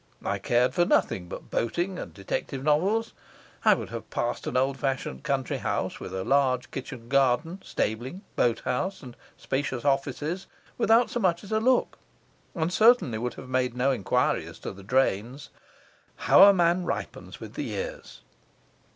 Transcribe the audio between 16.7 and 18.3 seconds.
ripens with the years!